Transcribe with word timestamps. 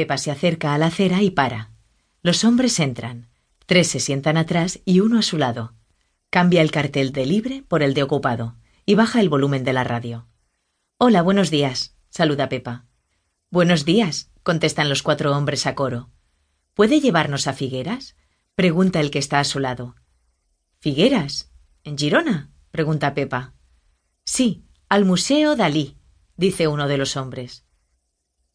Pepa 0.00 0.16
se 0.16 0.30
acerca 0.30 0.72
a 0.72 0.78
la 0.78 0.86
acera 0.86 1.20
y 1.20 1.28
para. 1.28 1.72
Los 2.22 2.42
hombres 2.44 2.80
entran. 2.80 3.28
Tres 3.66 3.86
se 3.88 4.00
sientan 4.00 4.38
atrás 4.38 4.80
y 4.86 5.00
uno 5.00 5.18
a 5.18 5.22
su 5.22 5.36
lado. 5.36 5.74
Cambia 6.30 6.62
el 6.62 6.70
cartel 6.70 7.12
de 7.12 7.26
libre 7.26 7.62
por 7.68 7.82
el 7.82 7.92
de 7.92 8.02
ocupado 8.02 8.56
y 8.86 8.94
baja 8.94 9.20
el 9.20 9.28
volumen 9.28 9.62
de 9.62 9.74
la 9.74 9.84
radio. 9.84 10.26
Hola, 10.96 11.20
buenos 11.20 11.50
días, 11.50 11.96
saluda 12.08 12.48
Pepa. 12.48 12.86
Buenos 13.50 13.84
días, 13.84 14.30
contestan 14.42 14.88
los 14.88 15.02
cuatro 15.02 15.36
hombres 15.36 15.66
a 15.66 15.74
coro. 15.74 16.08
¿Puede 16.72 17.02
llevarnos 17.02 17.46
a 17.46 17.52
Figueras? 17.52 18.16
pregunta 18.54 19.00
el 19.00 19.10
que 19.10 19.18
está 19.18 19.38
a 19.38 19.44
su 19.44 19.58
lado. 19.58 19.96
¿Figueras? 20.78 21.52
¿En 21.84 21.98
Girona? 21.98 22.48
pregunta 22.70 23.12
Pepa. 23.12 23.52
Sí, 24.24 24.64
al 24.88 25.04
Museo 25.04 25.56
Dalí, 25.56 25.98
dice 26.38 26.68
uno 26.68 26.88
de 26.88 26.96
los 26.96 27.18
hombres. 27.18 27.66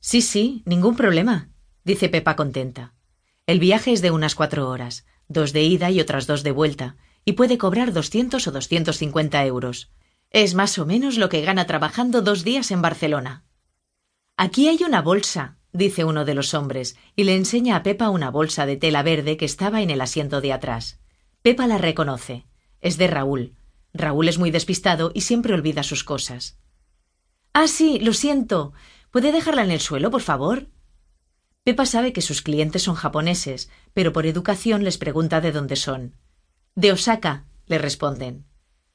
Sí, 0.00 0.22
sí, 0.22 0.62
ningún 0.64 0.96
problema, 0.96 1.50
dice 1.84 2.08
Pepa 2.08 2.34
contenta. 2.34 2.94
El 3.46 3.60
viaje 3.60 3.92
es 3.92 4.00
de 4.00 4.10
unas 4.10 4.34
cuatro 4.34 4.68
horas, 4.68 5.04
dos 5.28 5.52
de 5.52 5.62
ida 5.62 5.90
y 5.90 6.00
otras 6.00 6.26
dos 6.26 6.42
de 6.42 6.52
vuelta, 6.52 6.96
y 7.24 7.32
puede 7.32 7.58
cobrar 7.58 7.92
doscientos 7.92 8.46
o 8.46 8.52
doscientos 8.52 8.96
cincuenta 8.96 9.44
euros. 9.44 9.90
Es 10.30 10.54
más 10.54 10.78
o 10.78 10.86
menos 10.86 11.18
lo 11.18 11.28
que 11.28 11.42
gana 11.42 11.66
trabajando 11.66 12.22
dos 12.22 12.44
días 12.44 12.70
en 12.70 12.80
Barcelona. 12.80 13.44
Aquí 14.36 14.68
hay 14.68 14.78
una 14.86 15.02
bolsa, 15.02 15.58
dice 15.72 16.04
uno 16.04 16.24
de 16.24 16.34
los 16.34 16.54
hombres, 16.54 16.96
y 17.14 17.24
le 17.24 17.36
enseña 17.36 17.76
a 17.76 17.82
Pepa 17.82 18.08
una 18.08 18.30
bolsa 18.30 18.64
de 18.64 18.76
tela 18.76 19.02
verde 19.02 19.36
que 19.36 19.44
estaba 19.44 19.82
en 19.82 19.90
el 19.90 20.00
asiento 20.00 20.40
de 20.40 20.52
atrás. 20.52 21.00
Pepa 21.42 21.66
la 21.66 21.78
reconoce. 21.78 22.46
Es 22.80 22.96
de 22.96 23.06
Raúl. 23.06 23.56
Raúl 23.92 24.28
es 24.28 24.38
muy 24.38 24.50
despistado 24.50 25.10
y 25.14 25.22
siempre 25.22 25.52
olvida 25.52 25.82
sus 25.82 26.04
cosas. 26.04 26.58
Ah, 27.52 27.66
sí, 27.66 27.98
lo 27.98 28.14
siento. 28.14 28.72
¿Puede 29.10 29.32
dejarla 29.32 29.64
en 29.64 29.70
el 29.70 29.80
suelo, 29.80 30.10
por 30.10 30.22
favor? 30.22 30.68
Pepa 31.64 31.86
sabe 31.86 32.12
que 32.12 32.22
sus 32.22 32.42
clientes 32.42 32.82
son 32.82 32.94
japoneses, 32.94 33.70
pero 33.92 34.12
por 34.12 34.26
educación 34.26 34.84
les 34.84 34.98
pregunta 34.98 35.40
de 35.40 35.52
dónde 35.52 35.76
son. 35.76 36.16
De 36.74 36.92
Osaka, 36.92 37.44
le 37.66 37.78
responden. 37.78 38.46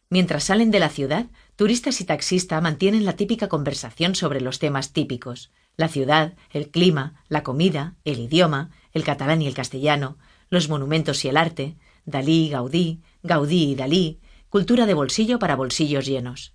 Mientras 0.10 0.46
salen 0.46 0.72
de 0.72 0.80
la 0.80 0.90
ciudad, 0.90 1.28
turistas 1.56 2.00
y 2.02 2.06
taxista 2.06 2.60
mantienen 2.62 3.06
la 3.06 3.16
típica 3.16 3.50
conversación 3.50 4.16
sobre 4.16 4.42
los 4.42 4.60
temas 4.60 4.94
típicos 4.94 5.52
la 5.78 5.88
ciudad, 5.88 6.34
el 6.52 6.70
clima, 6.70 7.24
la 7.28 7.44
comida, 7.44 7.96
el 8.06 8.20
idioma, 8.20 8.72
el 8.94 9.04
catalán 9.04 9.42
y 9.42 9.48
el 9.48 9.54
castellano, 9.54 10.18
los 10.50 10.70
monumentos 10.70 11.26
y 11.26 11.30
el 11.30 11.38
arte, 11.38 11.76
Dalí, 12.06 12.50
Gaudí, 12.50 13.02
Gaudí 13.24 13.72
y 13.72 13.76
Dalí, 13.76 14.20
cultura 14.50 14.86
de 14.86 14.94
bolsillo 14.94 15.40
para 15.40 15.56
bolsillos 15.56 16.06
llenos. 16.06 16.54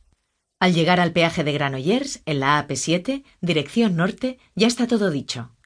Al 0.60 0.74
llegar 0.74 1.00
al 1.00 1.12
peaje 1.12 1.42
de 1.42 1.52
Granollers, 1.54 2.22
en 2.26 2.38
la 2.38 2.68
AP7, 2.68 3.24
dirección 3.40 3.96
norte, 3.96 4.38
ya 4.54 4.66
está 4.66 4.86
todo 4.86 5.10
dicho. 5.10 5.56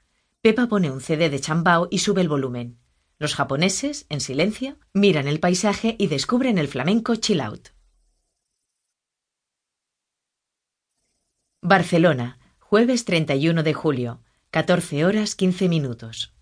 Pepa 0.40 0.68
pone 0.68 0.92
un 0.92 1.00
CD 1.00 1.30
de 1.30 1.40
Chambao 1.40 1.88
y 1.90 1.98
sube 1.98 2.20
el 2.20 2.28
volumen. 2.28 2.78
Los 3.18 3.34
japoneses, 3.34 4.06
en 4.08 4.20
silencio, 4.20 4.78
miran 4.92 5.26
el 5.26 5.40
paisaje 5.40 5.96
y 5.98 6.06
descubren 6.06 6.58
el 6.58 6.68
flamenco 6.68 7.16
chill 7.16 7.40
out. 7.40 7.70
Barcelona, 11.60 12.38
jueves 12.60 13.04
31 13.04 13.64
de 13.64 13.74
julio, 13.74 14.22
14 14.50 15.04
horas 15.04 15.34
15 15.34 15.68
minutos. 15.68 16.36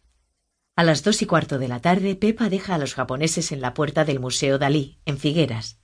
A 0.76 0.84
las 0.84 1.02
dos 1.02 1.22
y 1.22 1.26
cuarto 1.26 1.58
de 1.58 1.68
la 1.68 1.80
tarde, 1.80 2.16
Pepa 2.16 2.50
deja 2.50 2.74
a 2.74 2.78
los 2.78 2.94
japoneses 2.94 3.50
en 3.50 3.62
la 3.62 3.72
puerta 3.72 4.04
del 4.04 4.20
Museo 4.20 4.58
Dalí, 4.58 4.98
en 5.06 5.16
Figueras. 5.16 5.78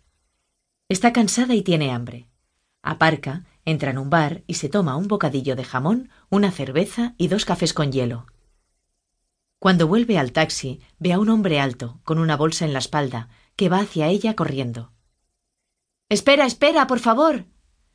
Está 0.90 1.14
cansada 1.14 1.54
y 1.54 1.62
tiene 1.62 1.92
hambre. 1.92 2.27
Aparca, 2.82 3.44
entra 3.64 3.90
en 3.90 3.98
un 3.98 4.10
bar 4.10 4.42
y 4.46 4.54
se 4.54 4.68
toma 4.68 4.96
un 4.96 5.08
bocadillo 5.08 5.56
de 5.56 5.64
jamón, 5.64 6.10
una 6.30 6.50
cerveza 6.50 7.14
y 7.18 7.28
dos 7.28 7.44
cafés 7.44 7.74
con 7.74 7.92
hielo. 7.92 8.26
Cuando 9.58 9.88
vuelve 9.88 10.18
al 10.18 10.32
taxi, 10.32 10.80
ve 10.98 11.12
a 11.12 11.18
un 11.18 11.28
hombre 11.28 11.60
alto, 11.60 12.00
con 12.04 12.18
una 12.18 12.36
bolsa 12.36 12.64
en 12.64 12.72
la 12.72 12.78
espalda, 12.78 13.28
que 13.56 13.68
va 13.68 13.80
hacia 13.80 14.06
ella 14.06 14.34
corriendo. 14.36 14.92
Espera, 16.08 16.46
espera, 16.46 16.86
por 16.86 17.00
favor. 17.00 17.44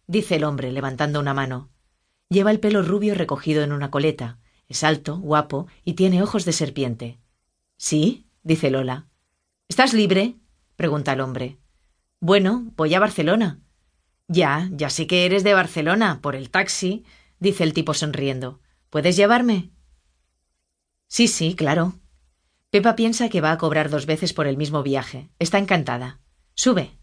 dice 0.05 0.35
el 0.35 0.43
hombre, 0.43 0.71
levantando 0.71 1.19
una 1.19 1.33
mano. 1.33 1.69
Lleva 2.29 2.51
el 2.51 2.59
pelo 2.59 2.81
rubio 2.81 3.15
recogido 3.15 3.63
en 3.63 3.71
una 3.71 3.89
coleta, 3.89 4.39
es 4.67 4.83
alto, 4.83 5.17
guapo 5.17 5.67
y 5.83 5.93
tiene 5.93 6.21
ojos 6.21 6.45
de 6.45 6.53
serpiente. 6.53 7.19
¿Sí? 7.77 8.27
dice 8.43 8.69
Lola. 8.69 9.07
¿Estás 9.67 9.93
libre? 9.93 10.35
pregunta 10.75 11.13
el 11.13 11.21
hombre. 11.21 11.59
Bueno, 12.19 12.71
voy 12.75 12.93
a 12.93 12.99
Barcelona. 12.99 13.62
Ya, 14.33 14.67
ya 14.71 14.89
sé 14.89 15.05
que 15.05 15.27
eres 15.27 15.43
de 15.43 15.53
Barcelona, 15.53 16.19
por 16.19 16.35
el 16.35 16.49
taxi, 16.49 17.05
dice 17.39 17.63
el 17.63 17.73
tipo 17.73 17.93
sonriendo. 17.93 18.61
¿Puedes 18.89 19.15
llevarme? 19.15 19.69
Sí, 21.07 21.27
sí, 21.27 21.53
claro. 21.53 21.99
Pepa 22.71 22.95
piensa 22.95 23.29
que 23.29 23.41
va 23.41 23.51
a 23.51 23.59
cobrar 23.59 23.91
dos 23.91 24.07
veces 24.07 24.33
por 24.33 24.47
el 24.47 24.57
mismo 24.57 24.81
viaje. 24.81 25.29
Está 25.37 25.59
encantada. 25.59 26.19
Sube. 26.55 26.97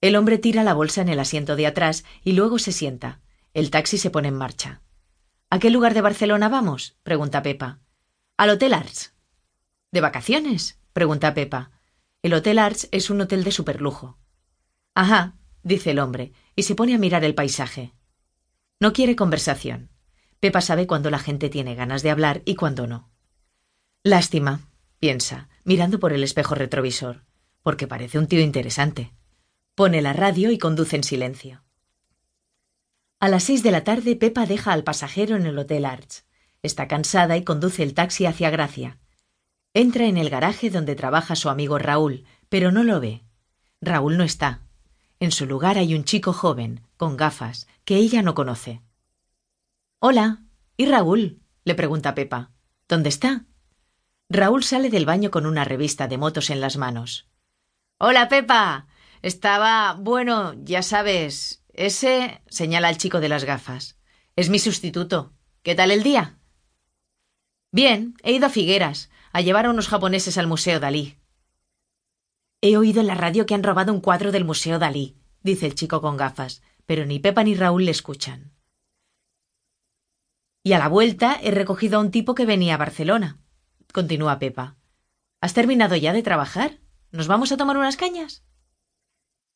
El 0.00 0.14
hombre 0.14 0.38
tira 0.38 0.62
la 0.62 0.74
bolsa 0.74 1.02
en 1.02 1.08
el 1.08 1.18
asiento 1.18 1.56
de 1.56 1.66
atrás 1.66 2.04
y 2.22 2.34
luego 2.34 2.60
se 2.60 2.70
sienta. 2.70 3.20
El 3.52 3.70
taxi 3.70 3.98
se 3.98 4.10
pone 4.10 4.28
en 4.28 4.36
marcha. 4.36 4.80
¿A 5.50 5.58
qué 5.58 5.70
lugar 5.70 5.92
de 5.92 6.02
Barcelona 6.02 6.48
vamos? 6.48 6.96
pregunta 7.02 7.42
Pepa. 7.42 7.80
Al 8.36 8.50
Hotel 8.50 8.74
Arts. 8.74 9.12
¿De 9.90 10.00
vacaciones? 10.00 10.78
pregunta 10.92 11.34
Pepa. 11.34 11.72
El 12.22 12.32
Hotel 12.32 12.60
Arts 12.60 12.88
es 12.92 13.10
un 13.10 13.20
hotel 13.22 13.42
de 13.42 13.50
superlujo. 13.50 14.18
Ajá, 14.94 15.34
dice 15.64 15.90
el 15.90 15.98
hombre, 15.98 16.32
y 16.54 16.62
se 16.62 16.76
pone 16.76 16.94
a 16.94 16.98
mirar 16.98 17.24
el 17.24 17.34
paisaje. 17.34 17.92
No 18.78 18.92
quiere 18.92 19.16
conversación. 19.16 19.90
Pepa 20.38 20.60
sabe 20.60 20.86
cuándo 20.86 21.10
la 21.10 21.18
gente 21.18 21.48
tiene 21.48 21.74
ganas 21.74 22.02
de 22.02 22.10
hablar 22.10 22.42
y 22.44 22.54
cuándo 22.54 22.86
no. 22.86 23.10
Lástima, 24.02 24.68
piensa, 25.00 25.48
mirando 25.64 25.98
por 25.98 26.12
el 26.12 26.22
espejo 26.22 26.54
retrovisor, 26.54 27.24
porque 27.62 27.86
parece 27.86 28.18
un 28.18 28.26
tío 28.26 28.40
interesante. 28.40 29.12
Pone 29.74 30.02
la 30.02 30.12
radio 30.12 30.50
y 30.50 30.58
conduce 30.58 30.96
en 30.96 31.04
silencio. 31.04 31.64
A 33.20 33.28
las 33.28 33.44
seis 33.44 33.62
de 33.62 33.70
la 33.70 33.84
tarde, 33.84 34.16
Pepa 34.16 34.44
deja 34.44 34.72
al 34.72 34.84
pasajero 34.84 35.36
en 35.36 35.46
el 35.46 35.58
Hotel 35.58 35.86
Arts. 35.86 36.26
Está 36.62 36.88
cansada 36.88 37.38
y 37.38 37.44
conduce 37.44 37.82
el 37.82 37.94
taxi 37.94 38.26
hacia 38.26 38.50
Gracia. 38.50 38.98
Entra 39.72 40.04
en 40.04 40.18
el 40.18 40.28
garaje 40.28 40.68
donde 40.68 40.94
trabaja 40.94 41.34
su 41.34 41.48
amigo 41.48 41.78
Raúl, 41.78 42.24
pero 42.50 42.70
no 42.70 42.84
lo 42.84 43.00
ve. 43.00 43.24
Raúl 43.80 44.18
no 44.18 44.24
está. 44.24 44.63
En 45.20 45.30
su 45.30 45.46
lugar 45.46 45.78
hay 45.78 45.94
un 45.94 46.04
chico 46.04 46.32
joven, 46.32 46.80
con 46.96 47.16
gafas, 47.16 47.66
que 47.84 47.96
ella 47.96 48.22
no 48.22 48.34
conoce. 48.34 48.82
Hola. 50.00 50.40
¿Y 50.76 50.86
Raúl? 50.86 51.40
le 51.64 51.74
pregunta 51.74 52.14
Pepa. 52.14 52.50
¿Dónde 52.88 53.08
está? 53.08 53.46
Raúl 54.28 54.64
sale 54.64 54.90
del 54.90 55.06
baño 55.06 55.30
con 55.30 55.46
una 55.46 55.64
revista 55.64 56.08
de 56.08 56.18
motos 56.18 56.50
en 56.50 56.60
las 56.60 56.76
manos. 56.76 57.28
Hola, 57.98 58.28
Pepa. 58.28 58.86
Estaba. 59.22 59.94
bueno, 59.94 60.54
ya 60.64 60.82
sabes. 60.82 61.64
Ese. 61.72 62.42
señala 62.48 62.88
al 62.88 62.98
chico 62.98 63.20
de 63.20 63.28
las 63.28 63.44
gafas. 63.44 63.96
Es 64.36 64.50
mi 64.50 64.58
sustituto. 64.58 65.32
¿Qué 65.62 65.74
tal 65.74 65.90
el 65.90 66.02
día? 66.02 66.38
Bien, 67.72 68.14
he 68.22 68.32
ido 68.32 68.46
a 68.46 68.50
Figueras, 68.50 69.10
a 69.32 69.40
llevar 69.40 69.66
a 69.66 69.70
unos 69.70 69.88
japoneses 69.88 70.36
al 70.38 70.46
Museo 70.46 70.80
Dalí. 70.80 71.16
He 72.66 72.78
oído 72.78 73.02
en 73.02 73.08
la 73.08 73.14
radio 73.14 73.44
que 73.44 73.54
han 73.54 73.62
robado 73.62 73.92
un 73.92 74.00
cuadro 74.00 74.32
del 74.32 74.46
Museo 74.46 74.78
Dalí, 74.78 75.18
dice 75.42 75.66
el 75.66 75.74
chico 75.74 76.00
con 76.00 76.16
gafas, 76.16 76.62
pero 76.86 77.04
ni 77.04 77.18
Pepa 77.18 77.44
ni 77.44 77.54
Raúl 77.54 77.84
le 77.84 77.90
escuchan. 77.90 78.54
Y 80.62 80.72
a 80.72 80.78
la 80.78 80.88
vuelta 80.88 81.38
he 81.42 81.50
recogido 81.50 81.98
a 81.98 82.00
un 82.00 82.10
tipo 82.10 82.34
que 82.34 82.46
venía 82.46 82.72
a 82.72 82.78
Barcelona, 82.78 83.38
continúa 83.92 84.38
Pepa. 84.38 84.78
¿Has 85.42 85.52
terminado 85.52 85.94
ya 85.94 86.14
de 86.14 86.22
trabajar? 86.22 86.80
¿Nos 87.10 87.28
vamos 87.28 87.52
a 87.52 87.58
tomar 87.58 87.76
unas 87.76 87.98
cañas? 87.98 88.46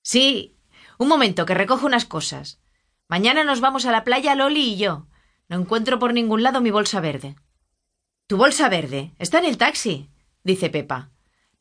Sí, 0.02 0.58
un 0.98 1.08
momento, 1.08 1.46
que 1.46 1.54
recojo 1.54 1.86
unas 1.86 2.04
cosas. 2.04 2.60
Mañana 3.08 3.42
nos 3.42 3.62
vamos 3.62 3.86
a 3.86 3.90
la 3.90 4.04
playa 4.04 4.34
Loli 4.34 4.74
y 4.74 4.76
yo. 4.76 5.06
No 5.48 5.58
encuentro 5.58 5.98
por 5.98 6.12
ningún 6.12 6.42
lado 6.42 6.60
mi 6.60 6.70
bolsa 6.70 7.00
verde. 7.00 7.36
Tu 8.26 8.36
bolsa 8.36 8.68
verde. 8.68 9.14
Está 9.18 9.38
en 9.38 9.46
el 9.46 9.56
taxi, 9.56 10.10
dice 10.44 10.68
Pepa. 10.68 11.10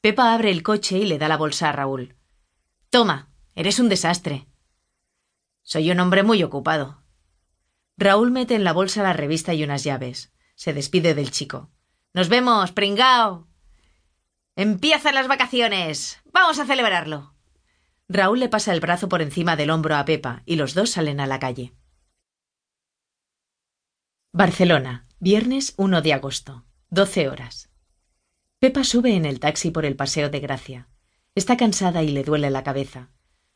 Pepa 0.02 0.34
abre 0.34 0.52
el 0.52 0.64
coche 0.64 0.98
y 1.00 1.06
le 1.06 1.18
da 1.18 1.28
la 1.28 1.38
bolsa 1.38 1.70
a 1.70 1.72
Raúl. 1.72 2.16
Toma, 2.90 3.30
eres 3.56 3.80
un 3.80 3.90
desastre. 3.90 4.48
Soy 5.64 5.92
un 5.92 6.00
hombre 6.00 6.24
muy 6.24 6.44
ocupado. 6.44 7.04
Raúl 7.98 8.32
mete 8.32 8.56
en 8.56 8.64
la 8.64 8.74
bolsa 8.74 9.02
la 9.02 9.14
revista 9.14 9.54
y 9.54 9.64
unas 9.64 9.84
llaves. 9.84 10.32
Se 10.56 10.74
despide 10.74 11.16
del 11.16 11.32
chico. 11.32 11.72
Nos 12.14 12.30
vemos, 12.30 12.72
pringao. 12.72 13.48
Empiezan 14.56 15.16
las 15.16 15.28
vacaciones. 15.28 16.22
Vamos 16.32 16.60
a 16.60 16.66
celebrarlo. 16.66 17.36
Raúl 18.08 18.40
le 18.40 18.50
pasa 18.50 18.74
el 18.74 18.80
brazo 18.80 19.10
por 19.10 19.22
encima 19.22 19.56
del 19.56 19.72
hombro 19.72 19.96
a 19.96 20.06
Pepa 20.06 20.44
y 20.46 20.56
los 20.56 20.74
dos 20.74 20.92
salen 20.92 21.20
a 21.20 21.28
la 21.28 21.40
calle. 21.40 21.74
Barcelona, 24.32 25.08
viernes 25.20 25.74
1 25.78 26.02
de 26.02 26.14
agosto, 26.14 26.66
12 26.90 27.30
horas. 27.30 27.70
Pepa 28.60 28.84
sube 28.84 29.16
en 29.16 29.28
el 29.28 29.40
taxi 29.40 29.70
por 29.70 29.86
el 29.86 29.96
Paseo 29.96 30.32
de 30.32 30.40
Gracia. 30.40 30.90
Está 31.36 31.58
cansada 31.58 32.02
y 32.02 32.10
le 32.10 32.24
duele 32.24 32.50
la 32.50 32.64
cabeza. 32.64 33.12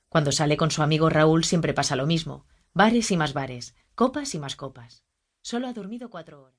Cuando 0.09 0.31
sale 0.31 0.57
con 0.57 0.69
su 0.69 0.83
amigo 0.83 1.09
Raúl 1.09 1.43
siempre 1.43 1.73
pasa 1.73 1.95
lo 1.95 2.05
mismo. 2.05 2.45
Bares 2.75 3.09
y 3.09 3.17
más 3.17 3.33
bares, 3.33 3.75
copas 3.95 4.35
y 4.35 4.37
más 4.37 4.55
copas. 4.55 5.03
Solo 5.41 5.65
ha 5.65 5.73
dormido 5.73 6.11
cuatro 6.11 6.43
horas. 6.43 6.49